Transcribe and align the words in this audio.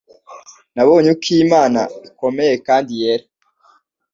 Nabonye 0.75 1.09
uko 1.15 1.27
Imana 1.43 1.81
ikomeye 2.09 2.53
kandi 2.67 2.91
yera 3.01 3.25